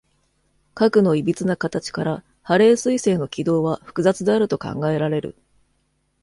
[0.73, 5.35] 核のいびつな形から、ハレー彗星の軌道は複雑であると考えられる。